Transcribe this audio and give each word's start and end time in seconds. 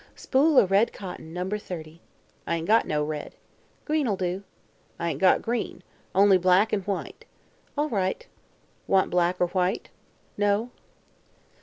"Spool 0.15 0.57
o' 0.57 0.65
red 0.65 0.91
cotton, 0.93 1.31
number 1.31 1.59
thirty." 1.59 2.01
"Ain't 2.47 2.65
got 2.65 2.87
no 2.87 3.03
red." 3.03 3.35
"Green'll 3.85 4.15
do." 4.17 4.41
"Ain't 4.99 5.19
got 5.19 5.43
green. 5.43 5.83
Only 6.15 6.39
black 6.39 6.73
an' 6.73 6.81
white." 6.81 7.23
"All 7.77 7.87
right." 7.89 8.25
"Want 8.87 9.11
black 9.11 9.39
or 9.39 9.49
white?" 9.49 9.89
"No." 10.39 10.71